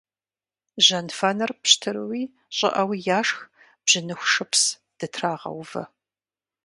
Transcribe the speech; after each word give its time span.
Жьэнфэныр 0.85 1.51
пщтыруи 1.61 2.23
щӀыӀэуи 2.55 2.97
яшх, 3.17 3.39
бжьыныху 3.83 4.27
шыпс 4.33 4.63
дытрагъэувэ. 4.97 5.83